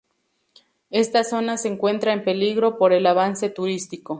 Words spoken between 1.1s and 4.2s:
zona se encuentra en peligro por el avance turístico.